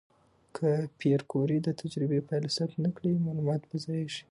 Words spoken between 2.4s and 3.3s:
ثبت نه کړي،